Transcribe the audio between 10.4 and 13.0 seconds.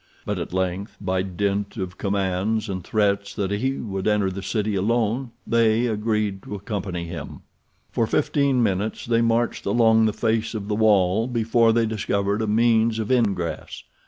of the wall before they discovered a means